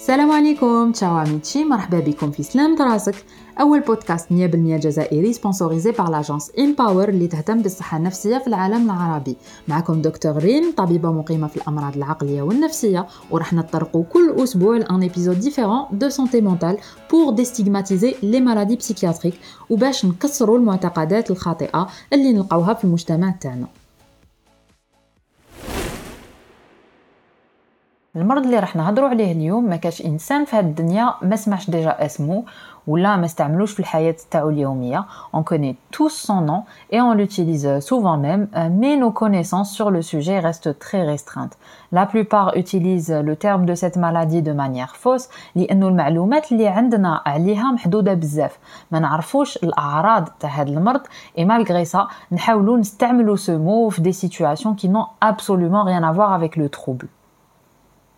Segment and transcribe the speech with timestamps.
[0.00, 3.14] السلام عليكم تشاو عميتشي مرحبا بكم في سلام راسك
[3.60, 9.36] أول بودكاست 100% جزائري سبونسوريزي بار لاجونس امباور اللي تهتم بالصحة النفسية في العالم العربي.
[9.68, 15.40] معكم دكتور ريم طبيبة مقيمة في الأمراض العقلية والنفسية وراح نطرقوا كل أسبوع لأن ايبيزود
[15.40, 16.78] ديفيرون دو سونتي مونتال
[17.10, 19.34] بور ديستيغماتيزي لي مالادي بسيكياتريك
[19.70, 23.66] وباش نكسروا المعتقدات الخاطئة اللي نلقاوها في المجتمع تاعنا.
[28.15, 32.05] المرض اللي راح نهضروا عليه اليوم ما كاش انسان في هذه الدنيا ما سمعش ديجا
[32.05, 32.43] اسمه
[32.87, 35.05] ولا ما استعملوش في الحياه تاعو اليوميه
[35.37, 38.47] on connaît tous son nom et on l'utilise souvent même
[38.81, 41.57] mais nos connaissances sur le sujet restent très restreintes
[41.91, 47.21] la plupart utilisent le terme de cette maladie de manière fausse لانه المعلومات اللي عندنا
[47.25, 48.59] عليها محدوده بزاف
[48.91, 51.01] ما نعرفوش الاعراض تاع هذا المرض
[51.37, 56.11] et malgré ça نحاولوا نستعملوا ce mot في des situations qui n'ont absolument rien à
[56.11, 57.07] voir avec le trouble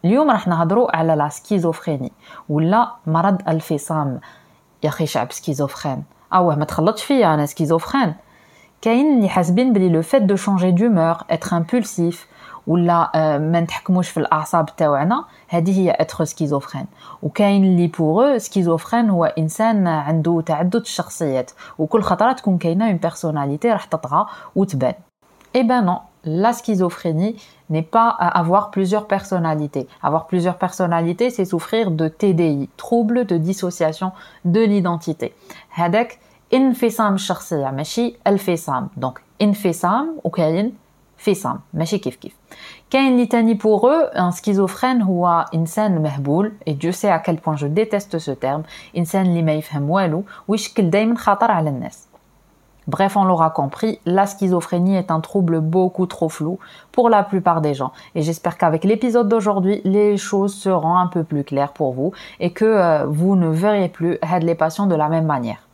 [0.04, 2.12] اليوم راح نهضروا على لا سكيزوفريني
[2.48, 4.20] ولا مرض الفصام.
[4.82, 6.04] يا أخي شعب سكيزوفرين.
[6.34, 8.14] اوه ما تخلطش فيا أنا سكيزوفرين.
[8.82, 12.26] كاين اللي حاسبين بلي لو فيت دو شونجي دومور اتر امبولسيف
[12.66, 16.86] ولا ما نتحكموش في الأعصاب تاعنا هذه هي اتر سكيزوفرين.
[17.22, 21.50] وكاين اللي بوغ سكيزوفرين هو إنسان عنده تعدد الشخصيات.
[21.78, 24.94] وكل خطرة تكون كاينة اون بيرسوناليتي راح تطغى وتبان.
[25.56, 27.36] اي بان نو la schizophrénie
[27.70, 29.88] n'est pas avoir plusieurs personnalités.
[30.02, 34.12] Avoir plusieurs personnalités, c'est souffrir de TDI, trouble de dissociation
[34.44, 35.34] de l'identité.
[35.76, 36.18] Hadak
[36.52, 38.88] infisam shakhsiya, mashi alfisam.
[38.96, 40.70] Donc infisam ou kain
[41.16, 42.34] fisam, mashi kif kif.
[42.90, 47.38] Kain litani pour eux, un schizophrène ou un insan mehboul, et Dieu sait à quel
[47.38, 49.88] point je déteste ce terme, insan li ma yfhem
[50.46, 51.64] wishkil dayman khatar.
[52.88, 56.58] Bref, on l'aura compris, la schizophrénie est un trouble beaucoup trop flou
[56.90, 57.92] pour la plupart des gens.
[58.16, 62.52] Et j'espère qu'avec l'épisode d'aujourd'hui, les choses seront un peu plus claires pour vous et
[62.52, 65.68] que euh, vous ne verrez plus les patients de la même manière.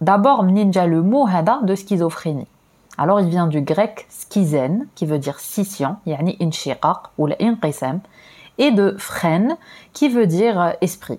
[0.00, 1.26] D'abord, ninja le mot
[1.62, 2.48] de schizophrénie.
[2.96, 8.00] Alors, il vient du grec schizen, qui veut dire scission, yani inshiqaq ou l'inqisam,
[8.58, 9.56] et de phren,
[9.92, 11.18] qui veut dire euh, esprit.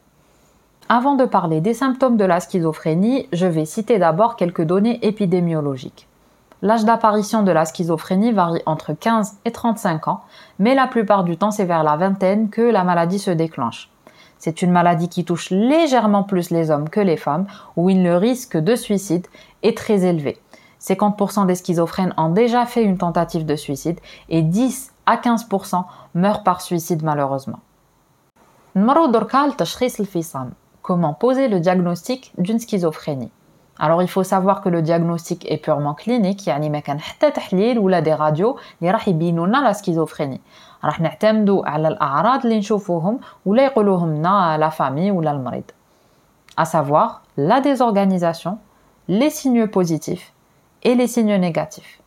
[0.93, 6.09] Avant de parler des symptômes de la schizophrénie, je vais citer d'abord quelques données épidémiologiques.
[6.61, 10.19] L'âge d'apparition de la schizophrénie varie entre 15 et 35 ans,
[10.59, 13.89] mais la plupart du temps c'est vers la vingtaine que la maladie se déclenche.
[14.37, 17.47] C'est une maladie qui touche légèrement plus les hommes que les femmes,
[17.77, 19.27] où le risque de suicide
[19.63, 20.39] est très élevé.
[20.81, 25.85] 50% des schizophrènes ont déjà fait une tentative de suicide et 10 à 15%
[26.15, 27.59] meurent par suicide malheureusement
[30.82, 33.30] Comment poser le diagnostic d'une schizophrénie
[33.78, 37.78] alors il faut savoir que le diagnostic est purement clinique يعني ما كان حتى تحليل
[37.78, 40.40] ولا دي راديو اللي راح يبينوا لنا لا سكيزوفريني
[40.84, 45.64] راح نعتمدوا على الاعراض اللي نشوفوهم ولا يقولوهم لنا لا فامي ولا المريض
[46.60, 48.58] à savoir la désorganisation
[49.08, 50.32] les signes positifs
[50.82, 52.00] et les signes négatifs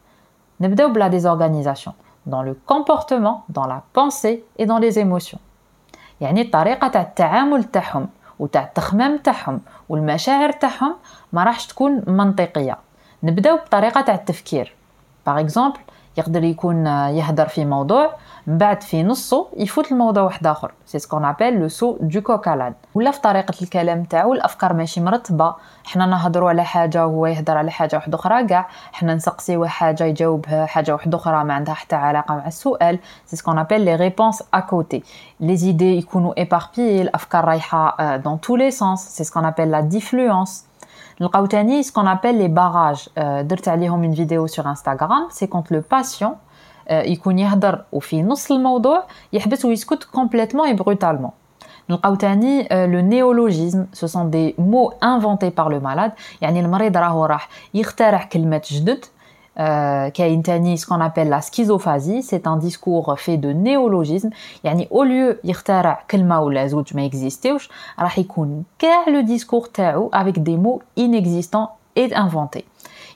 [0.62, 1.92] نبداو بلا désorganisation
[2.26, 5.40] dans le comportement dans la pensée et dans les émotions
[6.22, 10.95] يعني طريقه تاع التعامل تاعهم وتاع التخمام تاعهم والمشاعر تاعهم
[11.33, 12.79] ما راحش تكون منطقية.
[13.23, 14.75] نبداو بطريقة تاع التفكير.
[15.27, 15.79] باغ اكزومبل
[16.19, 18.15] يقدر يكون يهدر في موضوع
[18.47, 20.73] بعد في نصه يفوت الموضوع واحد آخر.
[20.87, 25.55] سي سكون ابل لو سو دو كوكالان ولا في طريقة الكلام تاعو الأفكار ماشي مرتبة.
[25.85, 28.69] حنا نهضروا على حاجة وهو يهضر على حاجة واحدة أخرى كاع.
[28.93, 32.99] حنا نسقسيوه حاجة يجاوبها حاجة واحدة أخرى ما عندها حتى علاقة مع السؤال.
[33.27, 35.03] سي سكون ابل لي ريبونس ا كوتي
[35.41, 40.65] لي زيدي يكونوا ايباربيي الأفكار رايحة دون تو لي سونس سي سكون ابل لا ديفلوونس
[41.21, 43.09] نلقاو تاني qu'on appelle les barrages.
[43.19, 45.23] درت عليهم une vidéo sur Instagram.
[45.31, 46.35] C'est quand le patient.
[46.92, 49.04] يكون يهدر وفي نص الموضوع
[49.34, 51.32] يحبس ويسكت complètement et brutalement
[51.90, 56.12] نلقاو تاني لو نيولوجيزم سو سون دي مو انفونتي بار لو مالاد
[56.42, 59.06] يعني المريض راهو راح يخترع كلمات جدد
[60.14, 64.30] كاين تاني ce qu'on appelle la schizophasie c'est un discours fait de néologisme
[64.64, 67.70] يعني au lieu يخترع كلمة ولا زوج ما يكزيستيوش
[68.00, 71.70] راح يكون كاع لو discours تاعو avec des mots inexistants
[72.00, 72.66] et inventés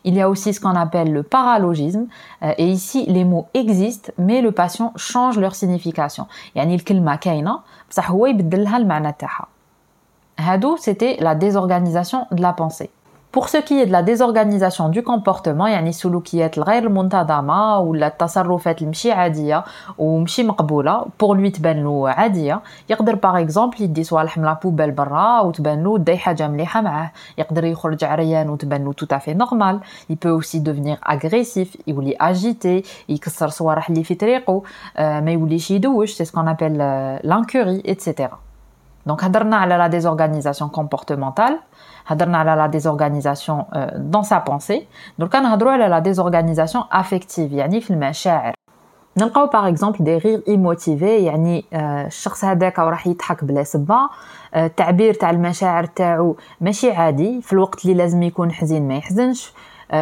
[0.04, 2.06] Il y a aussi ce qu'on appelle le paralogisme.
[2.44, 6.26] Euh, et ici, les mots existent, mais le patient change leur signification.
[6.56, 7.60] يعني الكلمة كاينة
[7.90, 9.48] بصح هو يبدل لها المعنى تاعها.
[10.40, 12.90] هادو c'était la désorganisation de la pensée.
[13.34, 18.82] Pour ce qui est de la désorganisation du comportement يعني السلوكيات الغير منتظمة ولا التصرفات
[18.82, 19.64] المشي عادية
[19.98, 25.40] ومشي مقبولة pour lui تبان له عادية يقدر باغ اكزومبل يدي صوالح من لابوبيل برا
[25.42, 29.80] وتبان له داي حاجة مليحة معاه يقدر يخرج عريان وتبان له tout à fait normal
[30.10, 34.64] il peut aussi devenir agressif يولي agité يكسر صوالح اللي في طريقه
[35.00, 36.78] ما يوليش يدوش c'est ce qu'on appelle
[37.24, 38.28] l'incurie etc
[39.10, 41.54] donc هضرنا على la désorganisation comportementale
[42.08, 44.88] هضرنا على la désorganisation euh, dans sa pensée
[45.22, 48.54] donc نهضروا على la désorganisation affective يعني في المشاعر
[49.18, 54.10] نلقاو باغ اكزومبل دي رير ايموتيفي يعني الشخص هذاك راح يضحك بلا سبه
[54.56, 59.54] التعبير تاع المشاعر تاعو ماشي عادي في الوقت اللي لازم يكون حزين ما يحزنش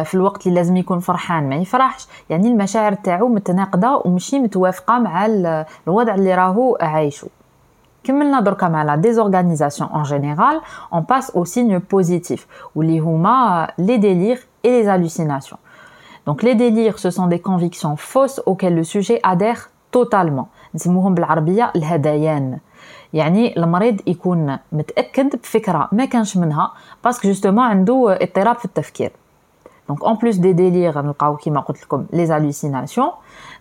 [0.04, 5.26] في الوقت اللي لازم يكون فرحان ما يفرحش يعني المشاعر تاعو متناقضه ومشي متوافقه مع
[5.86, 7.28] الوضع اللي راهو عايشه
[8.06, 10.60] كملنا دركا مع لا désorganisation en général
[10.92, 15.58] on passe aux signes positifs واللي هما les délires et les hallucinations
[16.26, 21.72] donc les délires ce sont des convictions fausses auxquelles le sujet adhère totalement نسموهم بالعربيه
[21.76, 22.58] الهذيان
[23.12, 26.72] يعني المريض يكون متاكد بفكره ما كانش منها
[27.04, 29.12] باسكو جوستومون عنده اضطراب في التفكير
[29.88, 33.12] Donc en plus des délires نلقاو كيما قلت لكم les hallucinations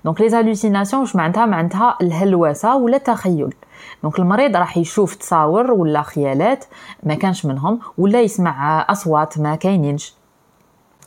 [0.08, 3.54] donc les hallucinations واش معناتها معناتها الهلوسه ولا التخيل
[4.04, 6.66] دونك المريض راح يشوف تصاور ولا خيالات
[7.04, 10.16] ما كانش منهم ولا يسمع اصوات ما كاينينش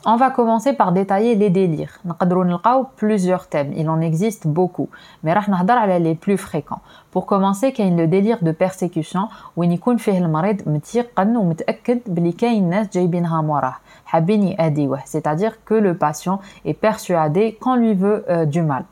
[0.07, 1.99] On va commencer par détailler les délires.
[2.05, 4.87] نقدروا نلقاو plusieurs thèmes, il en existe beaucoup,
[5.23, 6.79] mais راح نهضر على les plus fréquents.
[7.11, 12.69] Pour commencer, كاين le délire de persécution وين يكون فيه المريض متيقن ومتأكد بلي كاين
[12.69, 13.75] ناس جايبينها موراه
[14.10, 18.84] حابين يأذيوه, c'est-à-dire que le patient est persuadé qu'on lui veut euh, du mal.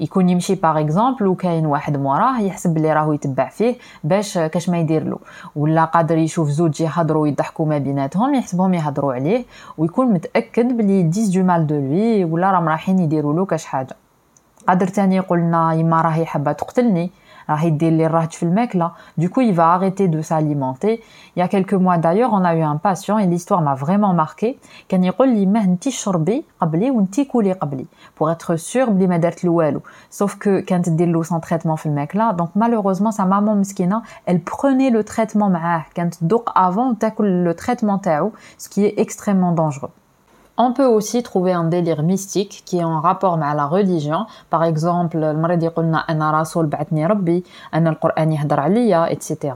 [0.00, 4.78] يكون يمشي باغ اكزومبل وكاين واحد موراه يحسب بلي راهو يتبع فيه باش كاش ما
[4.78, 5.18] يدير له
[5.56, 9.44] ولا قادر يشوف زوج يهضروا ويضحكوا ما بيناتهم يحسبهم يهضروا عليه
[9.78, 13.96] ويكون متاكد بلي ديز دو مال دو لوي ولا راهم رايحين يديروا له كاش حاجة
[14.68, 17.10] قادر تاني يقول لنا يما راهي حابه تقتلني
[19.18, 21.02] Du coup, il va arrêter de s'alimenter.
[21.36, 24.14] Il y a quelques mois d'ailleurs, on a eu un patient et l'histoire m'a vraiment
[24.14, 24.58] marqué.
[28.14, 28.90] Pour être sûr,
[30.10, 31.76] Sauf que quand il a son traitement
[32.14, 36.10] là, donc malheureusement, sa maman mskina, elle prenait le traitement ah, quand
[36.54, 37.98] avant, le traitement
[38.58, 39.90] ce qui est extrêmement dangereux.
[40.62, 44.26] On peut aussi trouver un délire mystique qui est en rapport avec la religion.
[44.50, 46.68] Par exemple, le mardi, on a un rasoul
[47.72, 49.54] un al-Qur'an yahdar aliya, etc.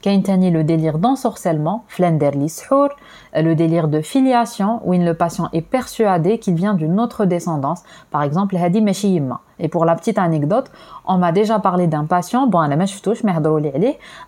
[0.00, 2.88] Kaintani le délire d'ensorcellement, Flenderlishour,
[3.34, 8.22] le délire de filiation, où le patient est persuadé qu'il vient d'une autre descendance, par
[8.22, 9.40] exemple Hadi Meshiyimma.
[9.60, 10.70] Et pour la petite anecdote,
[11.04, 12.76] on m'a déjà parlé d'un patient, bon, la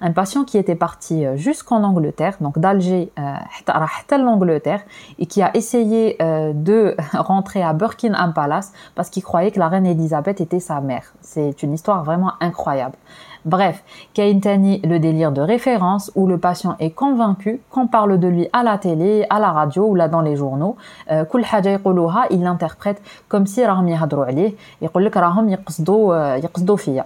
[0.00, 3.34] un patient qui était parti euh, jusqu'en Angleterre, donc d'Alger euh,
[3.68, 4.80] à l'Angleterre,
[5.18, 9.68] et qui a essayé euh, de rentrer à Buckingham Palace parce qu'il croyait que la
[9.68, 11.12] reine Elisabeth était sa mère.
[11.20, 12.96] C'est une histoire vraiment incroyable.
[13.45, 13.83] Bref,
[14.15, 18.63] Kaintani, le délire de référence où le patient est convaincu qu'on parle de lui à
[18.63, 20.77] la télé, à la radio ou là dans les journaux.
[21.11, 21.25] Euh,
[22.31, 27.05] il l'interprète comme si راهم يهضروا عليه يقول لك راهم يقصدوا يقصدوا فيا.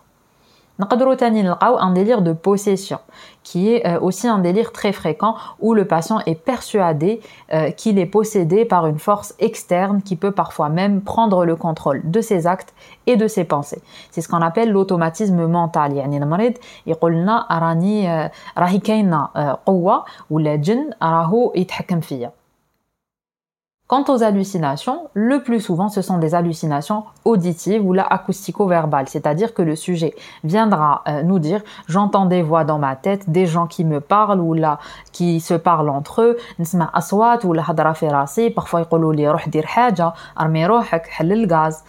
[0.78, 2.98] un délire de possession,
[3.42, 7.20] qui est euh, aussi un délire très fréquent où le patient est persuadé
[7.52, 12.02] euh, qu'il est possédé par une force externe qui peut parfois même prendre le contrôle
[12.04, 12.74] de ses actes
[13.06, 13.82] et de ses pensées.
[14.10, 15.92] C'est ce qu'on appelle l'automatisme mental.
[15.92, 16.52] يعني المريض
[16.86, 19.28] يقول لنا راني راهي كاينه
[19.66, 22.32] قوه ولا جن راهو يتحكم فيا.
[23.90, 29.54] Quant aux hallucinations, le plus souvent ce sont des hallucinations auditives ou la acoustico-verbales, c'est-à-dire
[29.54, 33.68] que le sujet viendra euh, nous dire j'entends des voix dans ma tête, des gens
[33.68, 34.80] qui me parlent ou là
[35.12, 39.48] qui se parlent entre eux, نسمع أصوات ولا هضرة في راسي, parfois يقولوا لي روح
[39.48, 41.84] دير حاجة, armez روحك, حل الغاز.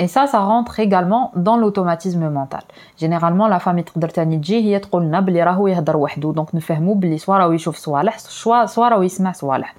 [0.00, 2.62] Et ça, ça rentre également dans l'automatisme mental.
[2.96, 6.94] Généralement, la femme تقدر تاني تجي هي تقول لنا بلي راهو يهضر وحده دونك نفهموا
[6.94, 9.74] بلي سوا راهو يشوف صوالح سوا راهو يسمع صوالح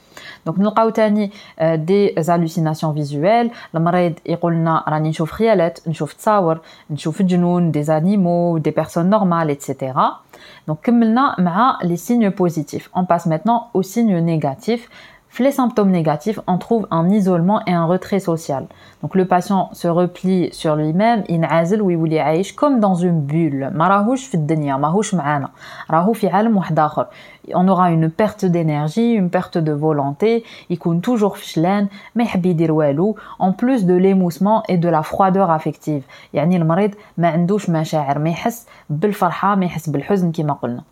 [0.46, 1.32] دونك نلقاو تاني
[1.62, 8.58] دي زالوسيناسيون فيزوال المريض يقول لنا راني نشوف خيالات نشوف تصاور نشوف جنون دي انيمو
[8.58, 10.12] دي بيرسون نورمال ايتترا
[10.68, 14.90] دونك كملنا مع لي سيغنو بوزيتيف اون باس maintenant aux signes négatifs
[15.44, 18.66] les symptômes négatifs, on trouve un isolement et un retrait social.
[19.02, 21.92] Donc le patient se replie sur lui-même, inazil ou
[22.56, 23.72] comme dans une bulle.
[27.56, 32.28] On aura une perte d'énergie, une perte de volonté, il compte toujours fichlen, mais
[33.40, 36.04] en plus de l'émoussement et de la froideur affective.
[36.34, 40.84] يعني المريض ما عندوش مشاعر ما يحس بالفرحة ما يحس بالحزن كما قلنا.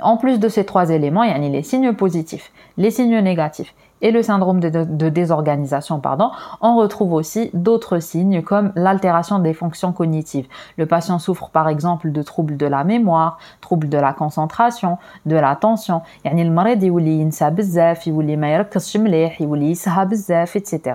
[0.00, 3.74] En plus de ces trois éléments, il y a les signes positifs, les signes négatifs
[4.02, 9.92] et le syndrome de, désorganisation, pardon, on retrouve aussi d'autres signes comme l'altération des fonctions
[9.92, 10.46] cognitives.
[10.76, 15.36] Le patient souffre par exemple de troubles de la mémoire, troubles de la concentration, de
[15.36, 16.02] l'attention.
[16.24, 20.94] يعني المريض يولي ينسى بزاف, يولي ما يركزش مليح, يولي يسهى بزاف, etc.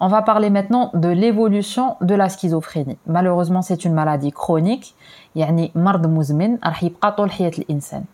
[0.00, 2.98] on va parler maintenant de l'évolution de la schizophrénie.
[3.06, 4.94] Malheureusement, c'est une maladie chronique
[5.36, 8.04] يعني مرض مزمن راح يبقى طول حياة الإنسان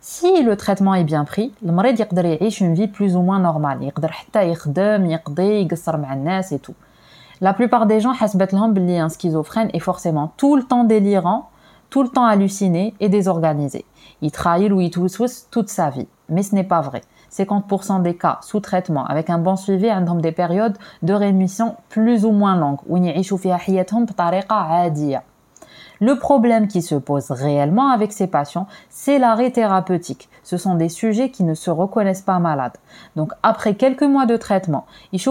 [0.00, 3.82] si le traitement est bien pris المريض يقدر يعيش une vie plus ou moins normale
[3.82, 6.74] يقدر حتى يخدم يقضي يقصر مع الناس et tout
[7.44, 11.48] la plupart des gens حسبت لهم بلي un schizophrène est forcément tout le temps délirant
[11.90, 13.84] tout le temps halluciné et désorganisé
[14.22, 19.06] يتخايل ويتوسوس toute sa vie mais ce n'est pas vrai 50% des cas sous traitement
[19.06, 23.38] avec un bon suivi عندهم des périodes de rémission plus ou moins longues وين يعيشوا
[23.38, 25.22] فيها حياتهم بطريقة عادية
[26.02, 30.28] le problème qui se pose réellement avec ces patients, c'est l'arrêt thérapeutique.
[30.42, 32.76] Ce sont des sujets qui ne se reconnaissent pas malades.
[33.14, 35.22] Donc après quelques mois de traitement, ils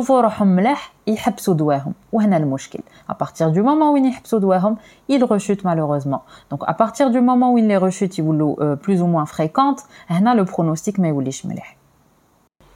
[3.10, 3.98] À partir du moment où
[5.10, 6.24] ils rechutent malheureusement.
[6.50, 9.84] Donc à partir du moment où ils les rechutent, ils euh, plus ou moins fréquentes,
[10.10, 10.98] le pronostic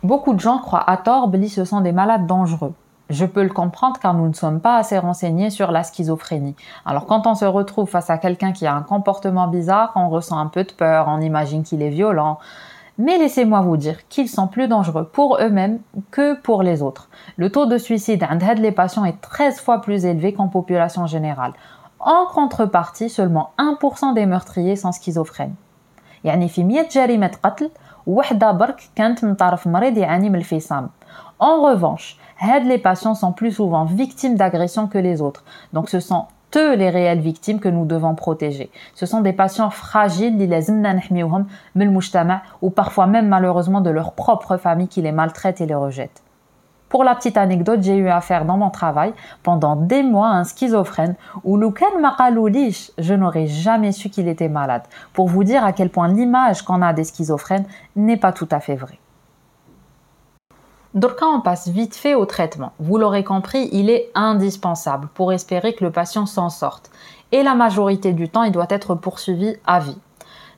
[0.06, 2.76] Beaucoup de gens croient à tort que ce sont des malades dangereux.
[3.10, 6.56] Je peux le comprendre car nous ne sommes pas assez renseignés sur la schizophrénie.
[6.86, 10.38] Alors quand on se retrouve face à quelqu'un qui a un comportement bizarre, on ressent
[10.38, 12.38] un peu de peur, on imagine qu'il est violent.
[13.00, 15.80] Mais laissez-moi vous dire qu'ils sont plus dangereux pour eux-mêmes
[16.12, 17.10] que pour les autres.
[17.38, 21.54] Le taux de suicide chez les patients est 13 fois plus élevé qu'en population générale.
[22.00, 25.56] En contrepartie, seulement 1% des meurtriers sont schizophrènes.
[26.26, 27.70] يعني في 100 جريمة قتل
[28.10, 30.90] وحدة برك كانت من طرف مريض يعاني من الفصام.
[31.40, 32.18] En revanche,
[32.64, 35.44] les patients sont plus souvent victimes d'agressions que les autres.
[35.74, 38.72] Donc ce sont eux les réelles victimes que nous devons protéger.
[38.94, 40.38] Ce sont des patients fragiles,
[42.62, 46.22] ou parfois même malheureusement de leur propre famille qui les maltraite et les rejette.
[46.91, 50.45] Pour la petite anecdote, j'ai eu affaire dans mon travail pendant des mois à un
[50.45, 54.83] schizophrène où je n'aurais jamais su qu'il était malade.
[55.13, 58.59] Pour vous dire à quel point l'image qu'on a des schizophrènes n'est pas tout à
[58.59, 58.99] fait vraie.
[60.95, 62.73] Donc on passe vite fait au traitement.
[62.81, 66.91] Vous l'aurez compris, il est indispensable pour espérer que le patient s'en sorte.
[67.31, 69.99] Et la majorité du temps, il doit être poursuivi à vie.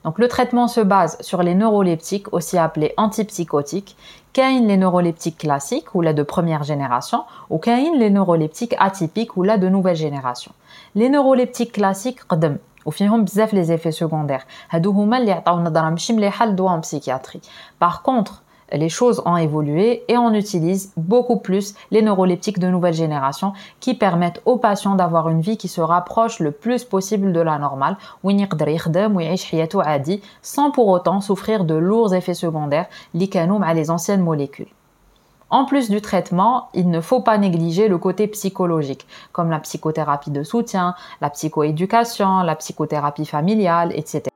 [0.04, 3.98] Donc le traitement se base sur les neuroleptiques, aussi appelés antipsychotiques,
[4.34, 9.44] qu'ain les neuroleptiques classiques ou là de première génération, ou qu'ain les neuroleptiques atypiques ou
[9.44, 10.52] là de nouvelle génération.
[10.96, 14.46] Les neuroleptiques classiques قدم وفيهم بزاف les effets secondaires.
[14.70, 17.42] هادو هما اللي عطاو نظره ماشي مليحه للدواء en psychiatrie.
[17.80, 18.41] Par contre,
[18.73, 23.95] les choses ont évolué et on utilise beaucoup plus les neuroleptiques de nouvelle génération qui
[23.95, 27.97] permettent aux patients d'avoir une vie qui se rapproche le plus possible de la normale
[30.43, 34.69] sans pour autant souffrir de lourds effets secondaires liés à les anciennes molécules.
[35.51, 40.31] En plus du traitement, il ne faut pas négliger le côté psychologique, comme la psychothérapie
[40.31, 44.32] de soutien, la psychoéducation, la psychothérapie familiale, etc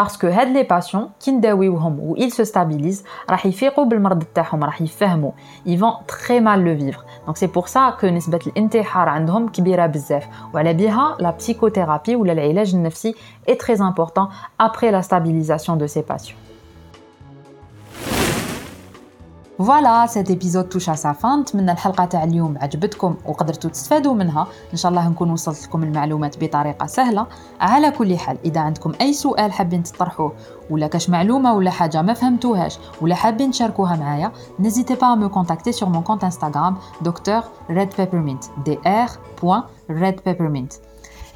[0.00, 4.64] parce que هاد les patients qui نداويوهم ou ils se stabilisent راح يفيقوا بالمرض تاعهم
[4.64, 5.32] راح يفهموا
[5.66, 9.86] ils vont très mal le vivre donc c'est pour ça que نسبة الانتحار عندهم كبيرة
[9.86, 13.14] بزاف وعلى بها la psychothérapie ou العلاج النفسي
[13.48, 14.28] est très important
[14.58, 16.36] après la stabilisation de ces patients
[19.63, 24.47] فوالا سيت ايبيزود توش ا سا فان نتمنى الحلقة تاع اليوم عجبتكم وقدرتوا تستفادوا منها.
[24.71, 27.27] إن شاء الله نكون وصلت لكم المعلومات بطريقة سهلة.
[27.59, 30.33] على كل حال إذا عندكم أي سؤال حابين تطرحوه
[30.69, 35.27] ولا كاش معلومة ولا حاجة ما فهمتوهاش ولا حابين تشاركوها معايا n'hésitez pas à me
[35.27, 40.71] contacter sur mon compte Instagram docteur red peppermint dr.redpeppermint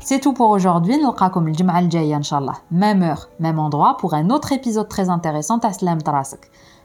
[0.07, 0.97] C'est tout pour aujourd'hui.
[0.97, 2.53] نلقاكم الجمعة الجاية إن شاء الله.
[2.71, 5.59] Même heure, même endroit pour un autre épisode très intéressant.
[5.59, 5.99] À Slam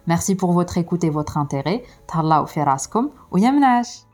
[0.06, 1.84] Merci pour votre écoute et votre intérêt.
[2.06, 4.09] Thallaou fi raskom ou yamnash.